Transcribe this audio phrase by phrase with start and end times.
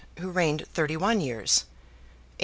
[0.17, 1.65] who reigned thirty one years,
[2.39, 2.39] A.